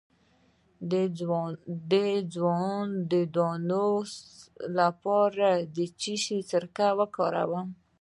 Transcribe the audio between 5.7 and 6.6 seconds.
د څه شي